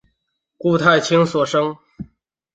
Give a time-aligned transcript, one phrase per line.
[0.57, 1.77] 顾太清所生。